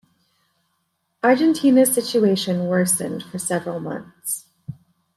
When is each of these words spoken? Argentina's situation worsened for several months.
Argentina's 1.21 1.93
situation 1.93 2.65
worsened 2.65 3.21
for 3.21 3.37
several 3.37 3.79
months. 3.79 4.47